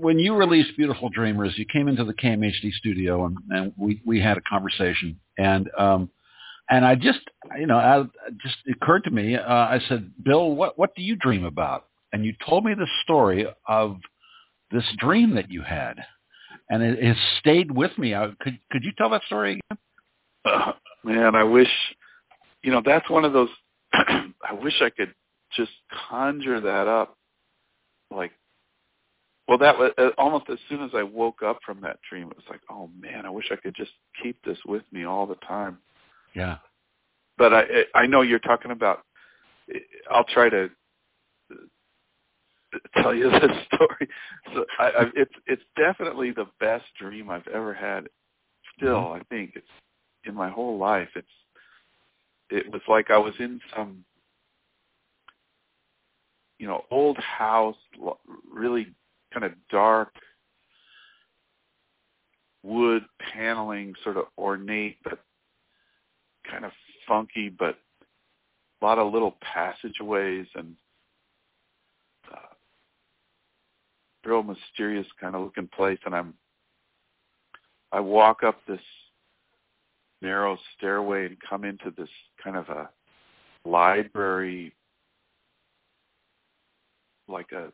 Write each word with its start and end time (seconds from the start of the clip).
when 0.00 0.18
you 0.18 0.34
released 0.34 0.76
Beautiful 0.76 1.08
Dreamers, 1.08 1.54
you 1.56 1.64
came 1.64 1.88
into 1.88 2.04
the 2.04 2.14
KMHD 2.14 2.72
studio 2.72 3.26
and, 3.26 3.36
and 3.50 3.72
we, 3.76 4.00
we 4.04 4.20
had 4.20 4.36
a 4.36 4.40
conversation. 4.42 5.18
And 5.38 5.70
um, 5.78 6.10
and 6.70 6.84
I 6.84 6.94
just, 6.94 7.20
you 7.58 7.66
know, 7.66 7.78
I, 7.78 8.04
just 8.42 8.56
occurred 8.70 9.04
to 9.04 9.10
me. 9.10 9.36
Uh, 9.36 9.42
I 9.46 9.80
said, 9.88 10.12
Bill, 10.22 10.50
what 10.54 10.78
what 10.78 10.94
do 10.94 11.02
you 11.02 11.16
dream 11.16 11.44
about? 11.44 11.86
And 12.12 12.24
you 12.24 12.34
told 12.46 12.64
me 12.64 12.74
the 12.74 12.88
story 13.02 13.46
of 13.66 13.96
this 14.70 14.84
dream 14.98 15.34
that 15.34 15.50
you 15.50 15.62
had, 15.62 15.94
and 16.68 16.82
it 16.82 17.02
has 17.02 17.16
stayed 17.38 17.70
with 17.70 17.96
me. 17.96 18.14
I, 18.14 18.30
could 18.40 18.58
could 18.70 18.84
you 18.84 18.92
tell 18.98 19.10
that 19.10 19.22
story 19.24 19.60
again? 19.70 20.74
Man, 21.04 21.34
I 21.34 21.44
wish, 21.44 21.70
you 22.62 22.70
know, 22.70 22.82
that's 22.84 23.08
one 23.08 23.24
of 23.24 23.32
those. 23.32 23.48
I 23.92 24.52
wish 24.60 24.74
I 24.82 24.90
could 24.90 25.14
just 25.56 25.72
conjure 26.10 26.60
that 26.60 26.86
up, 26.86 27.16
like 28.10 28.32
well, 29.48 29.56
that 29.58 29.78
was 29.78 29.92
uh, 29.96 30.10
almost 30.18 30.44
as 30.50 30.58
soon 30.68 30.82
as 30.82 30.90
I 30.94 31.02
woke 31.02 31.42
up 31.42 31.58
from 31.64 31.80
that 31.80 31.98
dream. 32.08 32.28
It 32.30 32.36
was 32.36 32.44
like, 32.50 32.60
oh 32.70 32.90
man, 33.00 33.24
I 33.24 33.30
wish 33.30 33.46
I 33.50 33.56
could 33.56 33.74
just 33.74 33.92
keep 34.22 34.42
this 34.44 34.58
with 34.66 34.82
me 34.92 35.04
all 35.04 35.26
the 35.26 35.36
time. 35.36 35.78
Yeah. 36.34 36.58
But 37.38 37.54
I 37.54 37.64
I 37.94 38.06
know 38.06 38.20
you're 38.20 38.38
talking 38.40 38.72
about. 38.72 39.04
I'll 40.10 40.24
try 40.24 40.50
to 40.50 40.68
uh, 41.50 43.02
tell 43.02 43.14
you 43.14 43.30
this 43.30 43.50
story. 43.72 44.08
So 44.54 44.66
I, 44.78 44.84
I, 44.84 45.04
it's 45.16 45.34
it's 45.46 45.62
definitely 45.76 46.30
the 46.32 46.46
best 46.60 46.84
dream 47.00 47.30
I've 47.30 47.48
ever 47.48 47.72
had. 47.72 48.08
Still, 48.76 48.96
mm-hmm. 48.96 49.20
I 49.20 49.22
think 49.30 49.52
it's 49.54 49.66
in 50.24 50.34
my 50.34 50.50
whole 50.50 50.76
life. 50.76 51.08
It's 51.16 51.26
it 52.50 52.70
was 52.70 52.82
like 52.86 53.10
I 53.10 53.18
was 53.18 53.34
in 53.38 53.60
some 53.74 54.04
you 56.58 56.66
know 56.66 56.84
old 56.90 57.16
house, 57.16 57.76
really 58.52 58.88
kind 59.32 59.44
of 59.44 59.52
dark 59.70 60.12
wood 62.62 63.04
paneling, 63.32 63.94
sort 64.02 64.16
of 64.16 64.24
ornate 64.36 64.96
but 65.04 65.20
kind 66.50 66.64
of 66.64 66.72
funky, 67.06 67.48
but 67.48 67.78
a 68.80 68.84
lot 68.84 68.98
of 68.98 69.12
little 69.12 69.36
passageways 69.40 70.46
and 70.54 70.74
uh, 72.32 72.54
real 74.24 74.42
mysterious 74.42 75.06
kind 75.20 75.34
of 75.34 75.42
looking 75.42 75.68
place. 75.68 75.98
And 76.04 76.14
I'm 76.14 76.34
I 77.92 78.00
walk 78.00 78.42
up 78.42 78.60
this 78.66 78.80
narrow 80.20 80.58
stairway 80.76 81.26
and 81.26 81.36
come 81.48 81.64
into 81.64 81.92
this 81.96 82.08
kind 82.42 82.56
of 82.56 82.68
a 82.68 82.90
library 83.64 84.74
like 87.28 87.52
a 87.52 87.72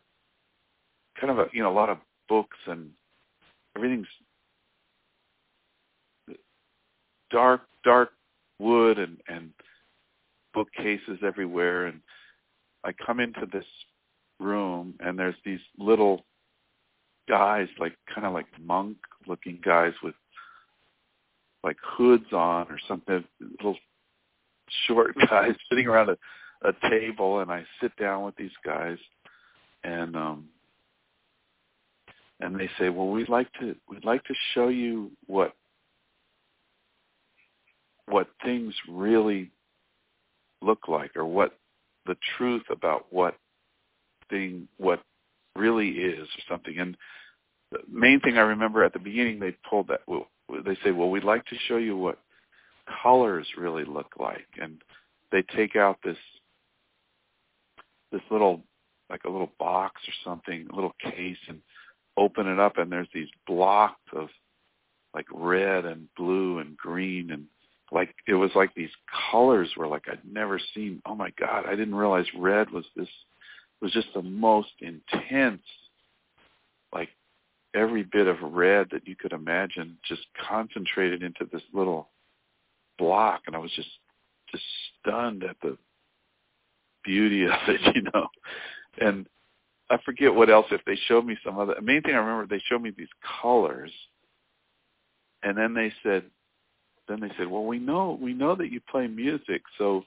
kind 1.20 1.30
of 1.30 1.38
a 1.38 1.46
you 1.52 1.62
know 1.62 1.70
a 1.70 1.74
lot 1.74 1.90
of 1.90 1.98
books 2.28 2.56
and 2.66 2.90
everything's 3.76 4.06
dark 7.30 7.62
dark 7.84 8.10
wood 8.58 8.98
and 8.98 9.18
and 9.28 9.50
bookcases 10.54 11.18
everywhere. 11.22 11.86
And 11.86 12.00
I 12.84 12.92
come 13.04 13.20
into 13.20 13.46
this 13.52 13.66
room 14.40 14.94
and 15.00 15.18
there's 15.18 15.34
these 15.44 15.60
little 15.78 16.24
guys 17.28 17.68
like 17.78 17.96
kind 18.12 18.26
of 18.26 18.32
like 18.32 18.46
monk 18.62 18.96
looking 19.26 19.58
guys 19.64 19.92
with 20.02 20.14
like 21.62 21.76
hoods 21.82 22.32
on 22.32 22.66
or 22.70 22.78
something 22.86 23.24
little 23.40 23.76
short 24.86 25.14
guys 25.30 25.52
sitting 25.68 25.86
around 25.86 26.10
a, 26.10 26.16
a 26.68 26.90
table. 26.90 27.40
And 27.40 27.50
I 27.50 27.64
sit 27.82 27.94
down 27.96 28.24
with 28.24 28.36
these 28.36 28.56
guys 28.64 28.98
and 29.82 30.16
um 30.16 30.48
and 32.44 32.60
they 32.60 32.68
say, 32.78 32.90
"Well, 32.90 33.08
we'd 33.08 33.28
like 33.28 33.50
to 33.54 33.74
we'd 33.88 34.04
like 34.04 34.22
to 34.24 34.34
show 34.52 34.68
you 34.68 35.10
what 35.26 35.54
what 38.06 38.28
things 38.44 38.74
really 38.88 39.50
look 40.60 40.86
like 40.86 41.16
or 41.16 41.24
what 41.24 41.58
the 42.06 42.16
truth 42.36 42.64
about 42.70 43.06
what 43.10 43.36
thing 44.28 44.68
what 44.76 45.02
really 45.56 45.90
is 45.92 46.28
or 46.28 46.42
something." 46.48 46.78
And 46.78 46.96
the 47.72 47.78
main 47.90 48.20
thing 48.20 48.36
I 48.36 48.42
remember 48.42 48.84
at 48.84 48.92
the 48.92 48.98
beginning 48.98 49.38
they 49.38 49.56
pulled 49.68 49.88
that 49.88 50.02
well, 50.06 50.28
they 50.64 50.76
say, 50.84 50.90
"Well, 50.90 51.10
we'd 51.10 51.24
like 51.24 51.46
to 51.46 51.56
show 51.66 51.78
you 51.78 51.96
what 51.96 52.18
colors 53.02 53.48
really 53.56 53.84
look 53.84 54.12
like." 54.18 54.48
And 54.60 54.82
they 55.32 55.42
take 55.56 55.76
out 55.76 55.98
this 56.04 56.18
this 58.12 58.22
little 58.30 58.62
like 59.08 59.24
a 59.24 59.30
little 59.30 59.52
box 59.58 60.02
or 60.06 60.12
something, 60.24 60.68
a 60.70 60.74
little 60.74 60.94
case 61.02 61.38
and 61.48 61.62
open 62.16 62.46
it 62.46 62.58
up 62.58 62.78
and 62.78 62.90
there's 62.90 63.08
these 63.14 63.28
blocks 63.46 64.00
of 64.14 64.28
like 65.14 65.26
red 65.32 65.84
and 65.84 66.08
blue 66.16 66.58
and 66.58 66.76
green 66.76 67.30
and 67.30 67.46
like 67.92 68.14
it 68.26 68.34
was 68.34 68.50
like 68.54 68.74
these 68.74 68.90
colors 69.30 69.70
were 69.76 69.86
like 69.86 70.04
I'd 70.10 70.20
never 70.30 70.60
seen. 70.74 71.00
Oh 71.06 71.14
my 71.14 71.30
God, 71.38 71.64
I 71.66 71.70
didn't 71.70 71.94
realize 71.94 72.26
red 72.36 72.70
was 72.70 72.84
this 72.96 73.08
was 73.80 73.92
just 73.92 74.08
the 74.14 74.22
most 74.22 74.72
intense 74.80 75.62
like 76.92 77.10
every 77.74 78.04
bit 78.04 78.26
of 78.26 78.36
red 78.42 78.88
that 78.90 79.06
you 79.06 79.16
could 79.16 79.32
imagine 79.32 79.98
just 80.08 80.22
concentrated 80.48 81.22
into 81.22 81.48
this 81.52 81.62
little 81.72 82.08
block 82.98 83.42
and 83.46 83.54
I 83.54 83.58
was 83.58 83.72
just 83.72 83.88
just 84.50 84.64
stunned 85.00 85.44
at 85.44 85.56
the 85.62 85.76
beauty 87.04 87.44
of 87.44 87.52
it, 87.68 87.80
you 87.94 88.02
know. 88.02 88.28
And 89.00 89.26
I 89.90 89.98
forget 90.04 90.34
what 90.34 90.50
else. 90.50 90.66
If 90.70 90.84
they 90.86 90.96
showed 91.06 91.26
me 91.26 91.36
some 91.44 91.58
other, 91.58 91.74
the 91.74 91.82
main 91.82 92.02
thing 92.02 92.14
I 92.14 92.18
remember, 92.18 92.46
they 92.46 92.62
showed 92.68 92.82
me 92.82 92.92
these 92.96 93.08
colors, 93.42 93.92
and 95.42 95.56
then 95.56 95.74
they 95.74 95.92
said, 96.02 96.24
then 97.06 97.20
they 97.20 97.30
said, 97.36 97.48
well, 97.48 97.64
we 97.64 97.78
know 97.78 98.18
we 98.20 98.32
know 98.32 98.54
that 98.54 98.72
you 98.72 98.80
play 98.90 99.06
music, 99.06 99.62
so 99.78 100.04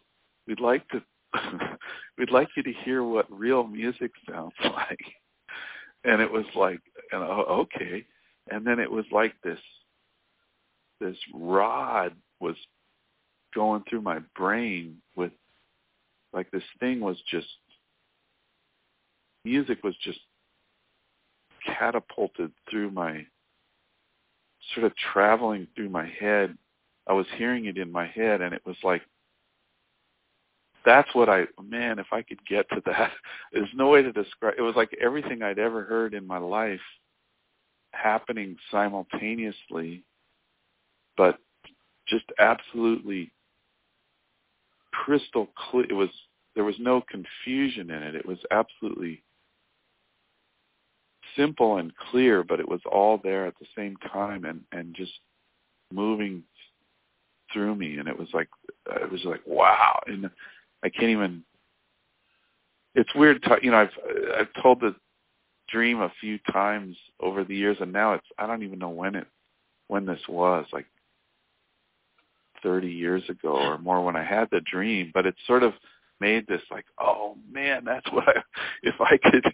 we'd 0.47 0.59
like 0.59 0.87
to 0.89 1.01
we'd 2.17 2.31
like 2.31 2.49
you 2.55 2.63
to 2.63 2.73
hear 2.83 3.03
what 3.03 3.31
real 3.31 3.66
music 3.66 4.11
sounds 4.29 4.53
like. 4.63 4.99
And 6.03 6.21
it 6.21 6.31
was 6.31 6.45
like, 6.55 6.79
and, 7.11 7.21
oh, 7.21 7.67
okay. 7.75 8.05
And 8.49 8.66
then 8.66 8.79
it 8.79 8.91
was 8.91 9.05
like 9.11 9.33
this 9.43 9.59
this 10.99 11.17
rod 11.33 12.13
was 12.39 12.55
going 13.53 13.83
through 13.89 14.01
my 14.01 14.19
brain 14.35 14.97
with 15.16 15.31
like 16.33 16.49
this 16.51 16.63
thing 16.79 16.99
was 16.99 17.17
just 17.29 17.47
music 19.47 19.84
was 19.84 19.96
just 20.03 20.19
catapulted 21.66 22.52
through 22.69 22.91
my 22.91 23.25
sort 24.74 24.85
of 24.85 24.94
traveling 25.13 25.68
through 25.75 25.90
my 25.90 26.08
head. 26.19 26.58
I 27.08 27.13
was 27.13 27.25
hearing 27.38 27.66
it 27.66 27.78
in 27.78 27.91
my 27.91 28.08
head 28.08 28.41
and 28.41 28.53
it 28.53 28.62
was 28.66 28.75
like 28.84 29.02
that's 30.85 31.13
what 31.13 31.30
I 31.30 31.46
man, 31.62 32.00
if 32.00 32.08
I 32.12 32.22
could 32.22 32.40
get 32.46 32.69
to 32.69 32.81
that. 32.85 33.12
There's 33.53 33.69
no 33.74 33.90
way 33.90 34.02
to 34.02 34.12
describe 34.12 34.56
it 34.58 34.62
was 34.62 34.75
like 34.75 34.96
everything 35.02 35.41
I'd 35.41 35.59
ever 35.59 35.84
heard 35.84 36.14
in 36.14 36.28
my 36.28 36.38
life 36.38 36.79
happening 37.91 38.56
simultaneously 38.69 40.03
but 41.16 41.40
just 42.08 42.25
absolutely 42.40 43.31
crystal 44.91 45.47
clear 45.69 45.85
it 45.90 45.94
was 45.94 46.09
there 46.58 46.64
was 46.64 46.75
no 46.79 47.02
confusion 47.02 47.91
in 47.91 48.02
it. 48.02 48.16
It 48.16 48.25
was 48.25 48.40
absolutely 48.50 49.22
simple 51.37 51.77
and 51.77 51.95
clear, 51.95 52.43
but 52.43 52.59
it 52.59 52.67
was 52.67 52.81
all 52.91 53.19
there 53.23 53.45
at 53.45 53.57
the 53.59 53.67
same 53.75 53.95
time 54.11 54.43
and 54.45 54.61
and 54.71 54.93
just 54.95 55.13
moving 55.93 56.43
through 57.53 57.75
me, 57.75 57.97
and 57.97 58.07
it 58.07 58.17
was 58.17 58.27
like 58.33 58.49
uh, 58.91 59.03
it 59.03 59.11
was 59.11 59.23
like 59.23 59.41
wow, 59.45 59.99
and 60.07 60.29
I 60.83 60.89
can't 60.89 61.11
even. 61.11 61.43
It's 62.95 63.13
weird, 63.15 63.43
to, 63.43 63.57
you 63.61 63.71
know. 63.71 63.77
I've 63.77 63.91
I've 64.39 64.63
told 64.63 64.81
the 64.81 64.95
dream 65.69 66.01
a 66.01 66.11
few 66.19 66.39
times 66.51 66.97
over 67.19 67.43
the 67.43 67.55
years, 67.55 67.77
and 67.79 67.93
now 67.93 68.13
it's 68.13 68.28
I 68.37 68.47
don't 68.47 68.63
even 68.63 68.79
know 68.79 68.90
when 68.90 69.16
it 69.16 69.28
when 69.87 70.05
this 70.05 70.19
was 70.28 70.66
like 70.73 70.85
30 72.63 72.87
years 72.87 73.23
ago 73.29 73.55
or 73.55 73.78
more 73.78 74.03
when 74.03 74.16
I 74.16 74.23
had 74.23 74.49
the 74.51 74.61
dream, 74.61 75.11
but 75.13 75.25
it's 75.25 75.37
sort 75.45 75.63
of 75.63 75.73
made 76.19 76.47
this 76.47 76.61
like, 76.72 76.85
oh 76.99 77.35
man, 77.52 77.84
that's 77.85 78.05
what 78.11 78.28
I, 78.28 78.41
if 78.84 78.96
I 78.99 79.17
could 79.17 79.46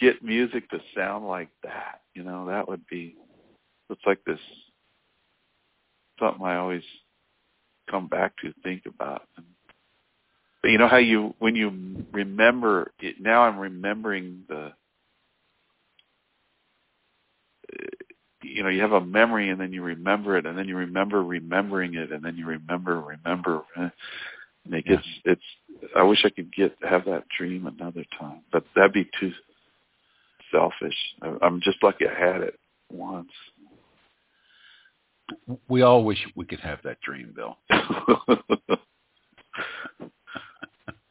get 0.00 0.22
music 0.22 0.68
to 0.70 0.80
sound 0.96 1.26
like 1.26 1.50
that, 1.62 2.00
you 2.14 2.22
know, 2.24 2.46
that 2.46 2.68
would 2.68 2.86
be, 2.88 3.16
it's 3.90 4.02
like 4.06 4.22
this, 4.26 4.40
something 6.20 6.44
I 6.44 6.56
always 6.56 6.82
come 7.90 8.08
back 8.08 8.36
to 8.38 8.52
think 8.62 8.82
about. 8.86 9.22
And, 9.36 9.46
but 10.62 10.70
you 10.70 10.78
know 10.78 10.88
how 10.88 10.98
you, 10.98 11.34
when 11.38 11.54
you 11.56 12.04
remember 12.12 12.92
it, 13.00 13.16
now 13.20 13.42
I'm 13.42 13.58
remembering 13.58 14.42
the, 14.48 14.72
you 18.42 18.62
know, 18.62 18.68
you 18.68 18.80
have 18.82 18.92
a 18.92 19.00
memory 19.00 19.50
and 19.50 19.60
then 19.60 19.72
you 19.72 19.82
remember 19.82 20.36
it 20.36 20.46
and 20.46 20.56
then 20.56 20.68
you 20.68 20.76
remember 20.76 21.22
remembering 21.22 21.94
it 21.94 22.12
and 22.12 22.24
then 22.24 22.36
you 22.36 22.46
remember, 22.46 23.00
remember. 23.00 23.62
And 23.76 24.74
it 24.74 24.84
gets, 24.84 25.06
it's, 25.24 25.42
I 25.96 26.02
wish 26.02 26.24
I 26.24 26.30
could 26.30 26.52
get, 26.54 26.76
have 26.88 27.04
that 27.06 27.24
dream 27.36 27.66
another 27.66 28.04
time, 28.18 28.42
but 28.52 28.64
that'd 28.74 28.92
be 28.92 29.08
too 29.18 29.32
selfish. 30.52 30.96
I'm 31.42 31.60
just 31.60 31.82
lucky 31.82 32.06
I 32.06 32.18
had 32.18 32.40
it 32.42 32.58
once. 32.90 33.30
We 35.68 35.82
all 35.82 36.04
wish 36.04 36.18
we 36.36 36.46
could 36.46 36.60
have 36.60 36.78
that 36.84 37.00
dream, 37.00 37.34
Bill. 37.34 37.58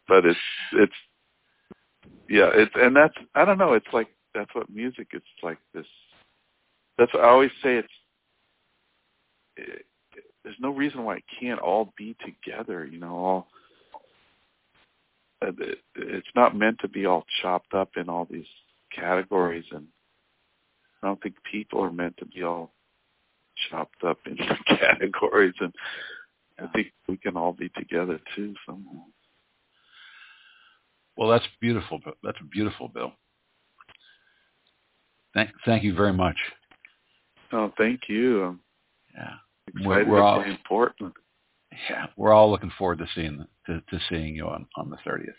but 0.08 0.26
it's 0.26 0.40
it's 0.74 0.94
yeah, 2.30 2.50
it's 2.54 2.72
and 2.76 2.96
that's 2.96 3.14
I 3.36 3.46
don't 3.46 3.60
know, 3.60 3.74
it's 3.74 3.88
like 3.94 4.08
that's 4.34 4.54
what 4.54 4.70
music 4.70 5.10
is 5.14 5.22
like 5.44 5.60
this 5.74 5.86
that's 6.98 7.14
what 7.14 7.24
I 7.24 7.30
always 7.30 7.52
say 7.64 7.78
it's 7.78 7.88
it, 9.58 9.86
there's 10.44 10.56
no 10.60 10.70
reason 10.72 11.04
why 11.04 11.18
it 11.18 11.24
can't 11.40 11.60
all 11.60 11.94
be 11.98 12.16
together, 12.26 12.86
you 12.86 13.00
know, 13.00 13.16
all 13.16 13.48
it's 15.96 16.28
not 16.36 16.56
meant 16.56 16.80
to 16.80 16.88
be 16.88 17.06
all 17.06 17.26
chopped 17.42 17.74
up 17.74 17.90
in 17.98 18.10
all 18.10 18.28
these 18.30 18.48
categories 18.94 19.66
and 19.72 19.88
I 21.04 21.08
don't 21.08 21.22
think 21.22 21.36
people 21.50 21.82
are 21.84 21.92
meant 21.92 22.18
to 22.18 22.26
be 22.26 22.44
all 22.44 22.74
chopped 23.70 24.04
up 24.04 24.18
into 24.26 24.58
categories 24.68 25.56
and 25.60 25.74
I 26.60 26.68
think 26.68 26.92
we 27.08 27.18
can 27.18 27.38
all 27.38 27.54
be 27.54 27.70
together 27.70 28.20
too 28.36 28.56
somehow. 28.66 29.04
Well, 31.16 31.30
that's 31.30 31.48
beautiful. 31.62 32.00
That's 32.24 32.38
beautiful, 32.52 32.88
Bill. 32.88 33.12
Thank, 35.34 35.50
thank 35.66 35.84
you 35.84 35.96
very 35.96 36.14
much. 36.14 36.36
Oh, 37.52 37.72
thank 37.78 38.02
you. 38.08 38.44
I'm 38.44 38.60
yeah, 39.14 39.34
excited 39.68 40.08
we're, 40.08 40.16
we're 40.16 40.22
all 40.22 40.42
important. 40.42 41.14
Yeah, 41.90 42.08
we're 42.18 42.34
all 42.34 42.52
looking 42.52 42.72
forward 42.78 43.00
to 43.00 43.08
seeing 43.16 43.46
to, 43.68 43.82
to 43.90 44.00
seeing 44.10 44.36
you 44.36 44.48
on 44.48 44.68
on 44.76 44.90
the 44.90 44.98
thirtieth. 45.06 45.36